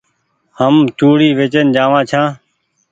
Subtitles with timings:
[0.59, 2.25] هم چوڙي وچيئن جآ وآن ڇآن۔